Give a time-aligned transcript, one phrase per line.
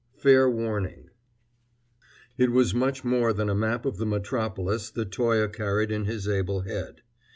[0.15, 1.09] IX FAIR WARNING
[2.35, 6.27] It was much more than a map of the metropolis that Toye carried in his
[6.27, 7.03] able head.